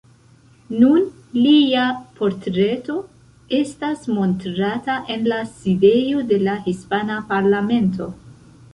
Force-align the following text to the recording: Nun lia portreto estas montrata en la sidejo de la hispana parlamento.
Nun 0.83 1.03
lia 1.37 1.83
portreto 2.21 2.97
estas 3.59 4.09
montrata 4.17 4.99
en 5.19 5.31
la 5.35 5.41
sidejo 5.55 6.27
de 6.33 6.45
la 6.49 6.61
hispana 6.69 7.25
parlamento. 7.35 8.15